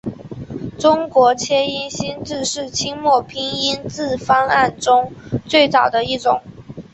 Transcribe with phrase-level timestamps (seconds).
[0.79, 5.13] 中国切音新字是清末拼音字方案中
[5.45, 6.41] 最早的一种。